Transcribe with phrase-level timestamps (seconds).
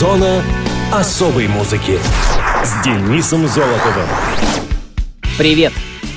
[0.00, 0.42] Зона
[0.90, 1.98] особой музыки
[2.64, 4.06] с Денисом Золотовым.
[5.36, 5.74] Привет,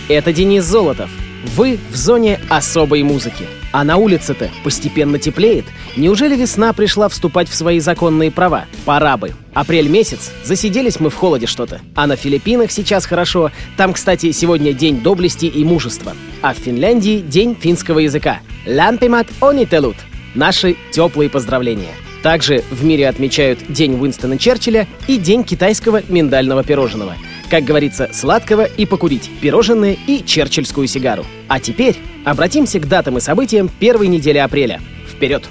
[0.07, 1.09] это Денис Золотов.
[1.57, 3.45] Вы в зоне особой музыки.
[3.73, 5.65] А на улице-то постепенно теплеет.
[5.97, 8.67] Неужели весна пришла вступать в свои законные права?
[8.85, 9.33] Пора бы.
[9.53, 11.81] Апрель месяц, засиделись мы в холоде что-то.
[11.93, 13.51] А на Филиппинах сейчас хорошо.
[13.75, 16.13] Там, кстати, сегодня день доблести и мужества.
[16.41, 18.39] А в Финляндии день финского языка.
[18.65, 19.97] Лямпимат онителут.
[20.35, 21.95] Наши теплые поздравления.
[22.23, 27.15] Также в мире отмечают День Уинстона Черчилля и День китайского миндального пирожного.
[27.49, 31.25] Как говорится, сладкого и покурить, пирожное и черчилльскую сигару.
[31.49, 34.79] А теперь обратимся к датам и событиям первой недели апреля.
[35.07, 35.43] Вперед!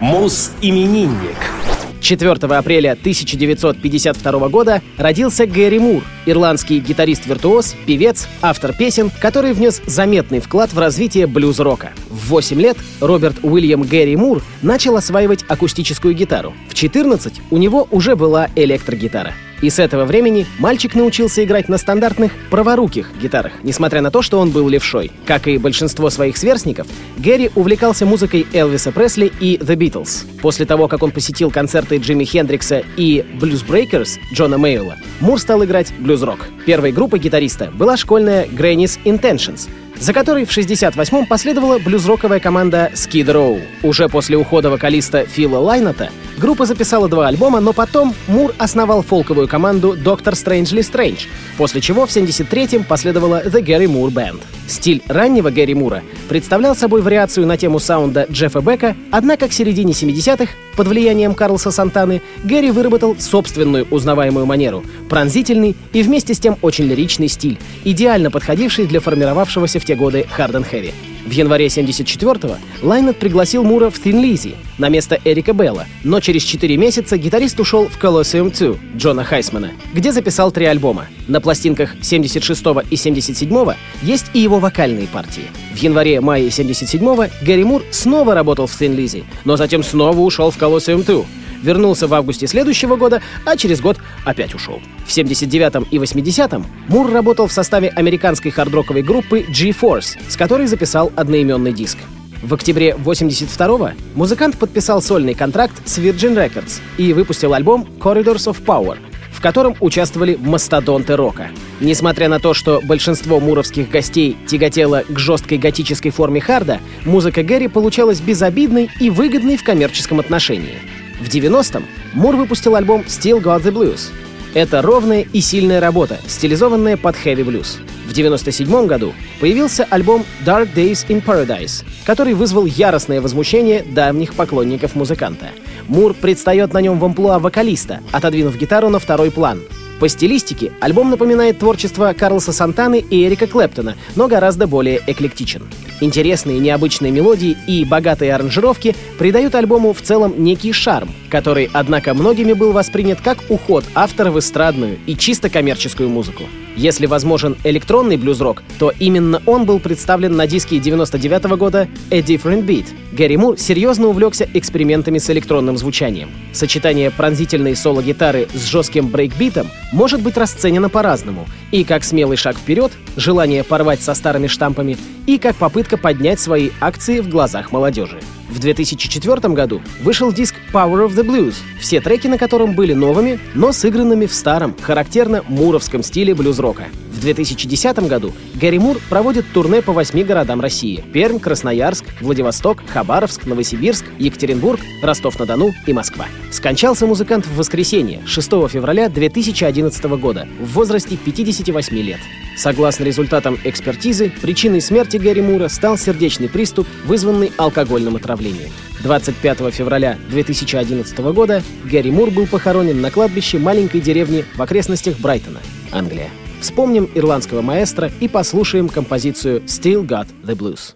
[0.00, 1.55] Мус-именинник.
[2.00, 10.40] 4 апреля 1952 года родился Гэри Мур, ирландский гитарист-виртуоз, певец, автор песен, который внес заметный
[10.40, 11.92] вклад в развитие блюз-рока.
[12.08, 16.54] В 8 лет Роберт Уильям Гэри Мур начал осваивать акустическую гитару.
[16.68, 19.34] В 14 у него уже была электрогитара.
[19.62, 24.38] И с этого времени мальчик научился играть на стандартных праворуких гитарах, несмотря на то, что
[24.38, 25.10] он был левшой.
[25.24, 30.26] Как и большинство своих сверстников, Гэри увлекался музыкой Элвиса Пресли и The Beatles.
[30.42, 35.64] После того, как он посетил концерты Джимми Хендрикса и Blues Breakers Джона Мейла, Мур стал
[35.64, 36.48] играть блюз-рок.
[36.66, 43.26] Первой группой гитариста была школьная Granny's Intentions— за которой в 68-м последовала блюзроковая команда Skid
[43.26, 43.60] Row.
[43.82, 49.48] Уже после ухода вокалиста Фила Лайната группа записала два альбома, но потом Мур основал фолковую
[49.48, 50.32] команду Dr.
[50.32, 54.40] Strangely Strange, после чего в 73-м последовала The Gary Moore Band.
[54.68, 59.92] Стиль раннего Гэри Мура представлял собой вариацию на тему саунда Джеффа Бека, однако к середине
[59.92, 66.56] 70-х, под влиянием Карлса Сантаны, Гэри выработал собственную узнаваемую манеру, пронзительный и вместе с тем
[66.62, 70.92] очень лиричный стиль, идеально подходивший для формировавшегося в те годы and Heavy.
[71.26, 72.56] В январе 74-го
[72.86, 77.58] Лайнет пригласил Мура в Thin Lizzy на место Эрика Белла, но через 4 месяца гитарист
[77.58, 81.06] ушел в Colosseum 2 Джона Хайсмана, где записал три альбома.
[81.28, 85.44] На пластинках 76-го и 77-го есть и его вокальные партии.
[85.74, 90.56] В январе-мае 77-го Гэри Мур снова работал в Thin Lizzy, но затем снова ушел в
[90.56, 91.24] Colosseum 2
[91.62, 94.80] вернулся в августе следующего года, а через год опять ушел.
[95.06, 101.12] В 79-м и 80-м Мур работал в составе американской хардроковой группы G-Force, с которой записал
[101.16, 101.98] одноименный диск.
[102.42, 108.62] В октябре 82-го музыкант подписал сольный контракт с Virgin Records и выпустил альбом Corridors of
[108.64, 108.98] Power,
[109.36, 111.50] в котором участвовали мастодонты рока.
[111.80, 117.68] Несмотря на то, что большинство муровских гостей тяготело к жесткой готической форме харда, музыка Гэри
[117.68, 120.78] получалась безобидной и выгодной в коммерческом отношении.
[121.20, 124.10] В 90-м Мур выпустил альбом Still Got the Blues.
[124.56, 127.76] Это ровная и сильная работа, стилизованная под хэви блюз.
[128.08, 134.94] В 97 году появился альбом Dark Days in Paradise, который вызвал яростное возмущение давних поклонников
[134.94, 135.48] музыканта.
[135.88, 139.60] Мур предстает на нем в амплуа вокалиста, отодвинув гитару на второй план—
[140.00, 145.62] по стилистике альбом напоминает творчество Карлоса Сантаны и Эрика Клэптона, но гораздо более эклектичен.
[146.00, 152.52] Интересные необычные мелодии и богатые аранжировки придают альбому в целом некий шарм, который, однако, многими
[152.52, 156.44] был воспринят как уход автора в эстрадную и чисто коммерческую музыку.
[156.76, 162.20] Если возможен электронный блюз-рок, то именно он был представлен на диске 99 -го года «A
[162.20, 162.86] Different Beat».
[163.12, 166.28] Гэри Мур серьезно увлекся экспериментами с электронным звучанием.
[166.52, 172.92] Сочетание пронзительной соло-гитары с жестким брейкбитом может быть расценено по-разному, и как смелый шаг вперед,
[173.16, 178.20] желание порвать со старыми штампами, и как попытка поднять свои акции в глазах молодежи.
[178.50, 183.40] В 2004 году вышел диск Power of the Blues, все треки на котором были новыми,
[183.54, 186.88] но сыгранными в старом, характерно муровском стиле блюз-рока.
[187.14, 193.46] В 2010 году Гэри Мур проводит турне по восьми городам России— Пермь, Красноярск, Владивосток, Хабаровск,
[193.46, 196.26] Новосибирск, Екатеринбург, Ростов-на-Дону и Москва.
[196.50, 202.20] Скончался музыкант в воскресенье, 6 февраля 2011 года, в возрасте 58 лет.
[202.54, 208.72] Согласно результатам экспертизы, причиной смерти Гэри Мура стал сердечный приступ, вызванный алкогольным отравлением.
[209.06, 215.60] 25 февраля 2011 года Гэри Мур был похоронен на кладбище маленькой деревни в окрестностях Брайтона,
[215.92, 216.28] Англия.
[216.60, 220.95] Вспомним ирландского маэстро и послушаем композицию «Still Got the Blues».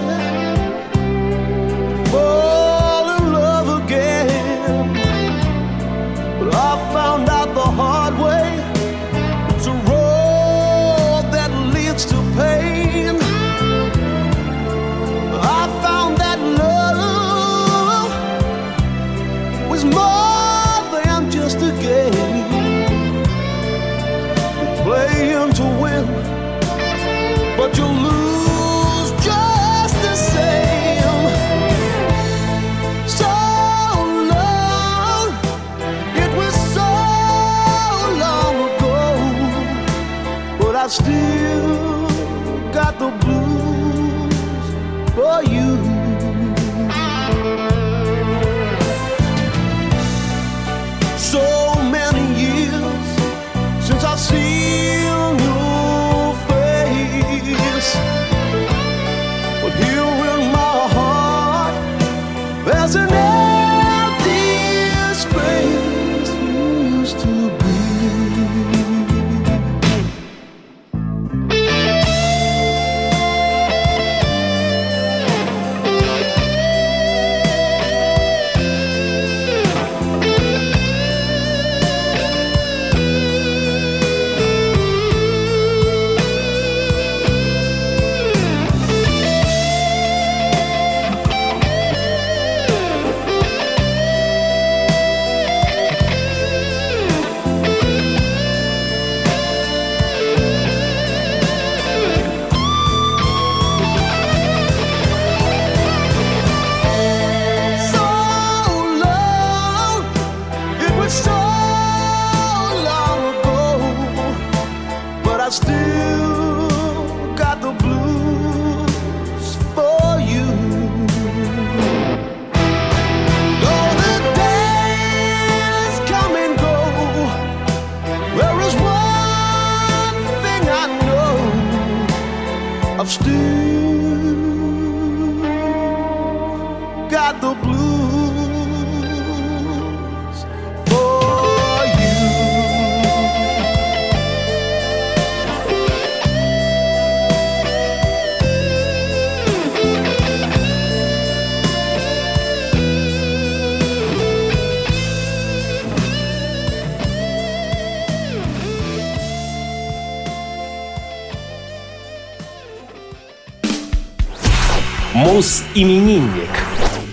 [165.71, 166.49] Мус-именинник.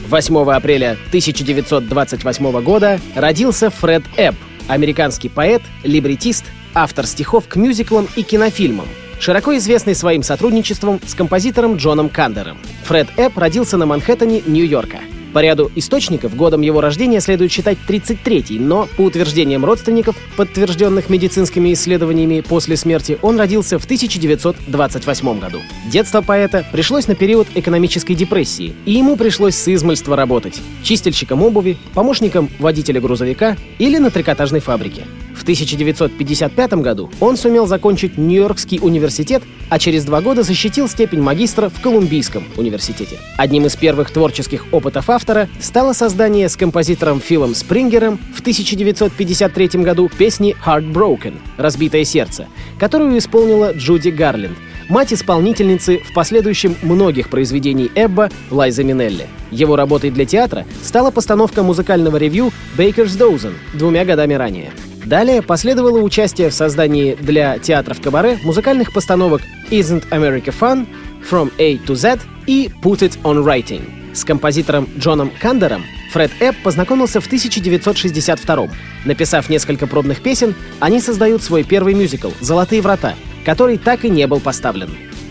[0.08, 4.36] 8 апреля 1928 года родился Фред Эбб,
[4.66, 8.86] американский поэт, либретист, автор стихов к мюзиклам и кинофильмам,
[9.20, 12.58] широко известный своим сотрудничеством с композитором Джоном Кандером.
[12.84, 14.98] Фред Эбб родился на Манхэттене, Нью-Йорка.
[15.32, 21.72] По ряду источников годом его рождения следует считать 33-й, но, по утверждениям родственников, подтвержденных медицинскими
[21.72, 25.60] исследованиями после смерти, он родился в 1928 году.
[25.90, 31.76] Детство поэта пришлось на период экономической депрессии, и ему пришлось с измольства работать— чистильщиком обуви,
[31.94, 35.04] помощником водителя грузовика или на трикотажной фабрике.
[35.36, 41.68] В 1955 году он сумел закончить Нью-Йоркский университет, а через два года защитил степень магистра
[41.68, 43.18] в Колумбийском университете.
[43.36, 45.17] Одним из первых творческих опытов автора
[45.60, 52.46] стало создание с композитором Филом Спрингером в 1953 году песни «Heartbroken»— «Разбитое сердце»,
[52.78, 54.56] которую исполнила Джуди Гарленд,
[54.88, 59.26] мать исполнительницы в последующем многих произведений Эбба Лайза Минелли.
[59.50, 64.72] Его работой для театра стала постановка музыкального ревью «Baker's Dozen» двумя годами ранее.
[65.04, 70.86] Далее последовало участие в создании для театров кабаре музыкальных постановок «Isn't America Fun»,
[71.30, 74.07] «From A to Z» и «Put It on Writing».
[74.18, 78.68] С композитором Джоном Кандером Фред Эбб познакомился в 1962
[79.04, 84.26] Написав несколько пробных песен, они создают свой первый мюзикл «Золотые врата», который так и не
[84.26, 84.90] был поставлен.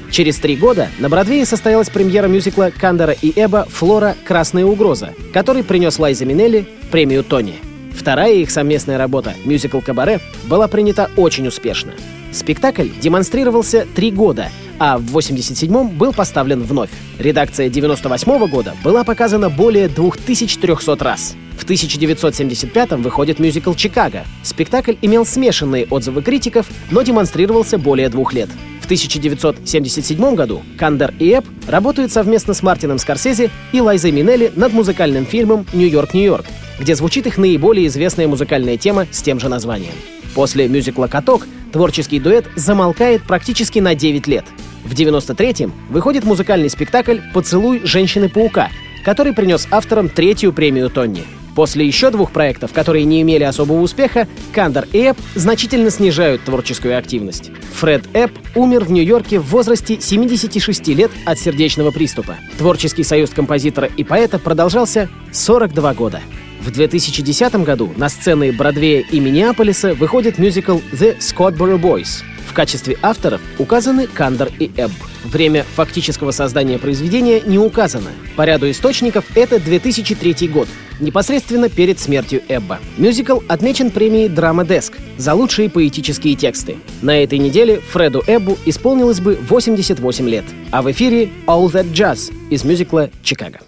[0.10, 4.16] Через три года на Бродвее состоялась премьера мюзикла Кандера и Эба «Флора.
[4.26, 7.56] Красная угроза», который принес Лайзе Минелли премию Тони.
[7.98, 11.94] Вторая их совместная работа, мюзикл «Кабаре», была принята очень успешно.
[12.32, 16.92] Спектакль демонстрировался три года, а в 87-м был поставлен вновь.
[17.18, 21.36] Редакция 98 года была показана более 2300 раз.
[21.58, 24.26] В 1975-м выходит мюзикл «Чикаго».
[24.44, 28.50] Спектакль имел смешанные отзывы критиков, но демонстрировался более двух лет.
[28.80, 34.72] В 1977 году Кандер и Эбб работают совместно с Мартином Скорсезе и Лайзой Минелли над
[34.72, 36.46] музыкальным фильмом «Нью-Йорк, Нью-Йорк»,
[36.80, 39.94] где звучит их наиболее известная музыкальная тема с тем же названием.
[40.36, 44.46] После мюзикла «Каток» творческий дуэт замолкает практически на 9 лет.
[44.84, 48.70] В 93-м выходит музыкальный спектакль «Поцелуй женщины-паука»,
[49.04, 51.24] который принес авторам третью премию Тонни.
[51.56, 56.96] После еще двух проектов, которые не имели особого успеха, Кандер и Эбб значительно снижают творческую
[56.96, 57.50] активность.
[57.74, 62.36] Фред Эбб умер в Нью-Йорке в возрасте 76 лет от сердечного приступа.
[62.60, 66.22] Творческий союз композитора и поэта продолжался 42 года.
[66.68, 72.26] В 2010 году на сцены Бродвея и Миннеаполиса выходит мюзикл «The Scottsboro Boys».
[72.46, 74.92] В качестве авторов указаны Кандер и Эбб.
[75.24, 78.10] Время фактического создания произведения не указано.
[78.36, 80.68] По ряду источников это 2003 год,
[81.00, 82.80] непосредственно перед смертью Эбба.
[82.98, 86.76] Мюзикл отмечен премией Драма Деск за лучшие поэтические тексты.
[87.02, 90.44] На этой неделе Фреду Эббу исполнилось бы 88 лет.
[90.72, 93.60] А в эфире All That Jazz из мюзикла «Чикаго».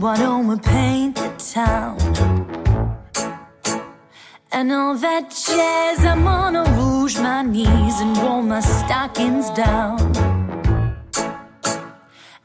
[0.00, 1.98] Why don't we paint the town?
[4.50, 10.00] And all that jazz, I'm gonna rouge my knees and roll my stockings down.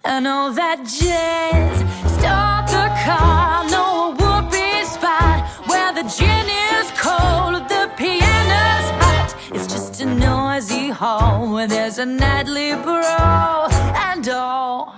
[0.04, 1.76] And all that jazz,
[2.18, 9.34] start the car, no whoopee spot where the gin is cold, the piano's hot.
[9.54, 13.72] It's just a noisy hall where there's a nightly brawl
[14.12, 14.94] and all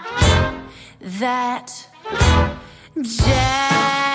[0.99, 1.86] that
[3.03, 4.07] jazz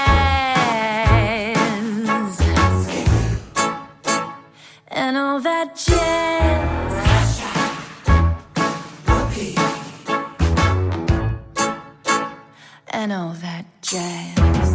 [4.89, 6.23] and all that jazz.
[12.95, 14.72] And all that jazz.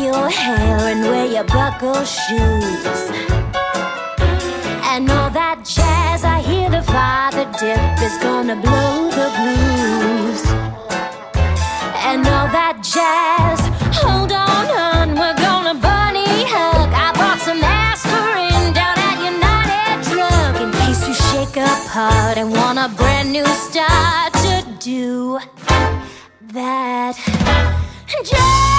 [0.00, 3.00] Your hair and wear your buckle shoes.
[4.92, 10.42] And all that jazz, I hear the father dip is gonna blow the blues.
[12.08, 13.60] And all that jazz,
[14.00, 16.90] hold on, hun, we're gonna bunny hug.
[17.06, 22.50] I bought some aspirin down at United Drug in case you shake up hard and
[22.50, 25.38] want a brand new start to do
[26.54, 27.16] that.
[28.24, 28.69] Jazz.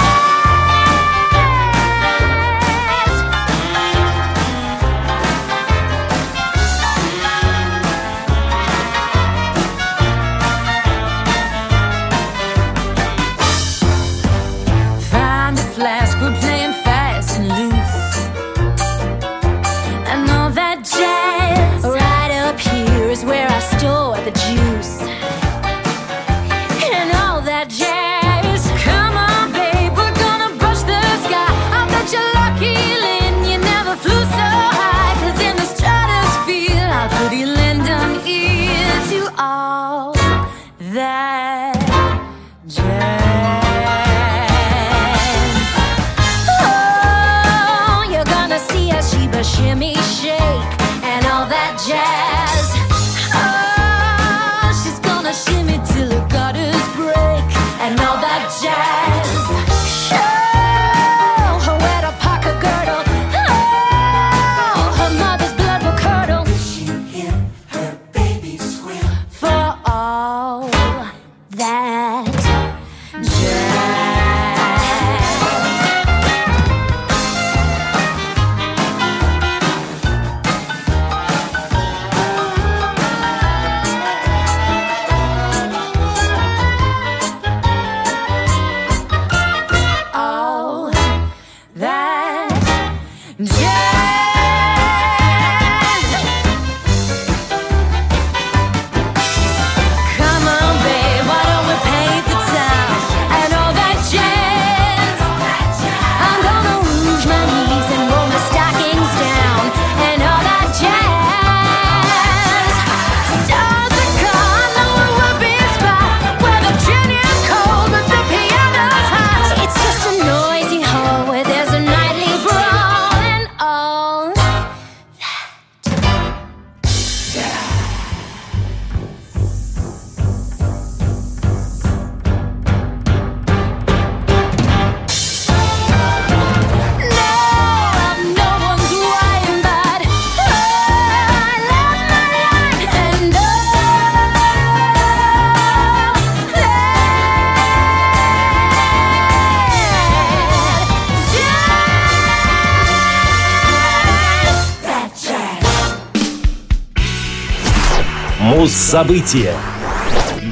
[158.42, 159.54] Муз-события.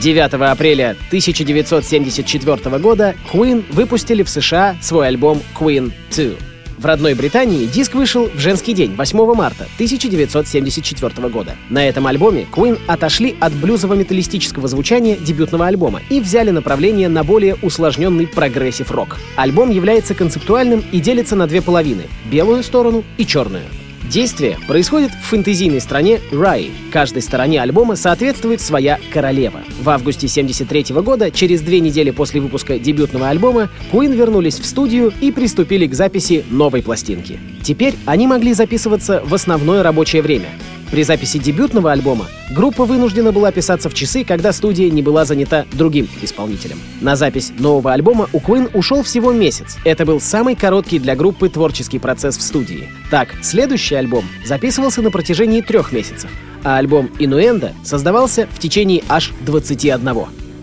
[0.00, 6.36] 9 апреля 1974 года Queen выпустили в США свой альбом Queen 2.
[6.78, 11.56] В родной Британии диск вышел в женский день, 8 марта 1974 года.
[11.68, 17.56] На этом альбоме Queen отошли от блюзово-металлистического звучания дебютного альбома и взяли направление на более
[17.56, 19.18] усложненный прогрессив-рок.
[19.34, 23.64] Альбом является концептуальным и делится на две половины— белую сторону и черную.
[24.10, 26.72] Действие происходит в фэнтезийной стране Рай.
[26.90, 29.60] Каждой стороне альбома соответствует своя королева.
[29.80, 35.12] В августе 73 года, через две недели после выпуска дебютного альбома, Queen вернулись в студию
[35.20, 37.38] и приступили к записи новой пластинки.
[37.62, 40.48] Теперь они могли записываться в основное рабочее время.
[40.90, 45.64] При записи дебютного альбома группа вынуждена была писаться в часы, когда студия не была занята
[45.72, 46.80] другим исполнителем.
[47.00, 49.76] На запись нового альбома у Queen ушел всего месяц.
[49.84, 52.88] Это был самый короткий для группы творческий процесс в студии.
[53.08, 56.30] Так, следующий альбом записывался на протяжении трех месяцев,
[56.64, 60.00] а альбом «Инуэнда» создавался в течение аж 21.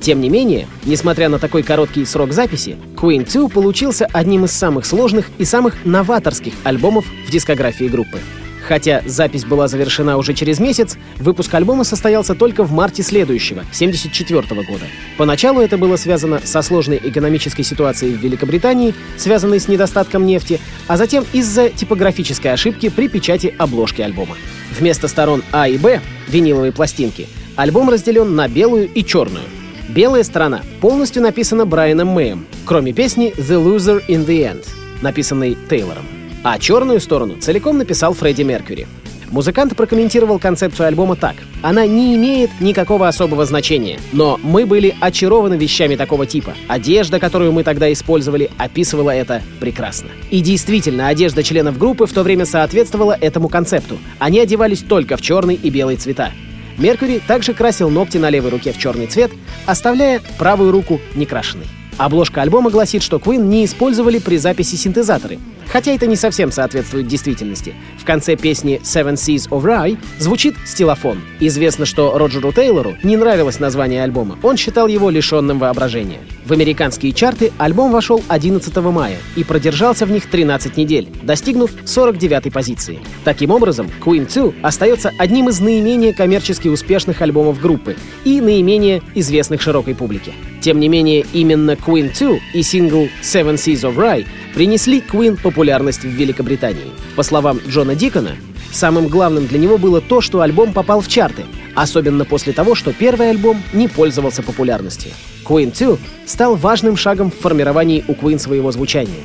[0.02, 4.86] Тем не менее, несмотря на такой короткий срок записи, Queen 2 получился одним из самых
[4.86, 8.20] сложных и самых новаторских альбомов в дискографии группы.
[8.68, 14.62] Хотя запись была завершена уже через месяц, выпуск альбома состоялся только в марте следующего, 1974
[14.64, 14.84] года.
[15.18, 20.98] Поначалу это было связано со сложной экономической ситуацией в Великобритании, связанной с недостатком нефти, а
[20.98, 24.36] затем из-за типографической ошибки при печати обложки альбома.
[24.78, 29.46] Вместо сторон А и Б, виниловой пластинки, альбом разделен на белую и черную.
[29.88, 34.68] Белая сторона полностью написана Брайаном Мэем, кроме песни «The Loser in the End»,
[35.02, 36.17] написанной Тейлором
[36.50, 38.88] а черную сторону целиком написал Фредди Меркьюри.
[39.32, 41.36] Музыкант прокомментировал концепцию альбома так.
[41.62, 46.54] Она не имеет никакого особого значения, но мы были очарованы вещами такого типа.
[46.70, 50.08] Одежда, которую мы тогда использовали, описывала это прекрасно.
[50.30, 53.98] И действительно, одежда членов группы в то время соответствовала этому концепту.
[54.18, 56.32] Они одевались только в черный и белый цвета.
[56.78, 59.32] Меркьюри также красил ногти на левой руке в черный цвет,
[59.66, 61.66] оставляя правую руку некрашенной.
[61.98, 67.08] Обложка альбома гласит, что Queen не использовали при записи синтезаторы, хотя это не совсем соответствует
[67.08, 67.74] действительности.
[68.00, 71.22] В конце песни Seven Seas of Rye звучит стилофон.
[71.40, 76.20] Известно, что Роджеру Тейлору не нравилось название альбома, он считал его лишенным воображения.
[76.46, 82.52] В американские чарты альбом вошел 11 мая и продержался в них 13 недель, достигнув 49-й
[82.52, 83.00] позиции.
[83.26, 89.62] Таким образом, Queen 2 остается одним из наименее коммерчески успешных альбомов группы и наименее известных
[89.62, 90.32] широкой публике.
[90.62, 94.26] Тем не менее, именно Queen 2 и сингл Seven Seas of Rye
[94.58, 96.92] принесли Queen популярность в Великобритании.
[97.16, 98.32] По словам Джона Дикона,
[98.72, 101.44] самым главным для него было то, что альбом попал в чарты,
[101.76, 105.12] особенно после того, что первый альбом не пользовался популярностью.
[105.46, 109.22] Queen 2 стал важным шагом в формировании у Queen своего звучания.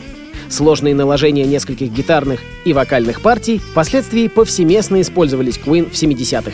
[0.51, 6.53] Сложные наложения нескольких гитарных и вокальных партий впоследствии повсеместно использовались Queen в 70-х.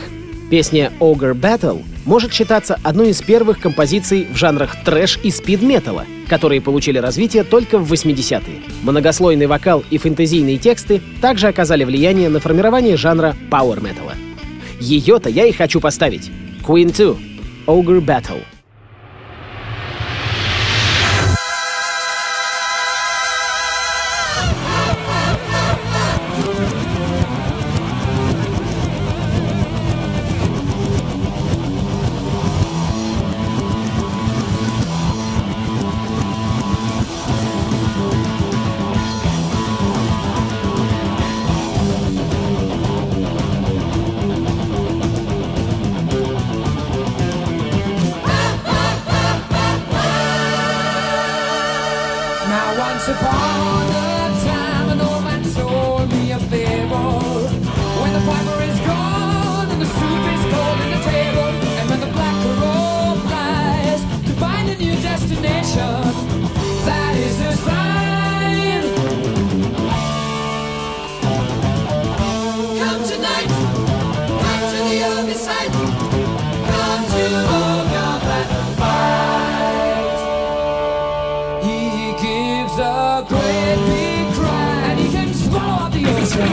[0.51, 6.63] Песня Ogre Battle может считаться одной из первых композиций в жанрах трэш и спид-металла, которые
[6.63, 8.63] получили развитие только в 80-е.
[8.83, 14.15] Многослойный вокал и фэнтезийные тексты также оказали влияние на формирование жанра пауэр-металла.
[14.81, 16.31] Ее-то я и хочу поставить.
[16.67, 17.17] Queen 2.
[17.67, 18.41] Ogre Battle.
[82.79, 86.53] A great big cry and he can swallow up the ocean.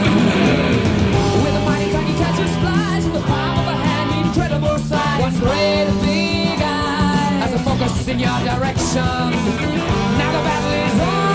[1.42, 5.20] With a mighty tongue he catches flies in the palm of a hand, incredible size.
[5.20, 9.30] One great big eye has a focus in your direction.
[10.18, 11.25] Now the battle is on.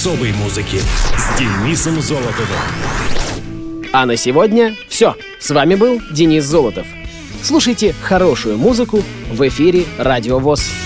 [0.00, 0.80] Особой музыки
[1.18, 2.56] с Денисом Золотовым.
[3.92, 5.14] А на сегодня все.
[5.38, 6.86] С вами был Денис Золотов.
[7.42, 10.79] Слушайте хорошую музыку в эфире Радио ВОЗ.